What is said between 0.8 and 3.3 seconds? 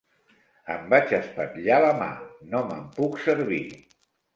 vaig espatllar la mà: no me'n puc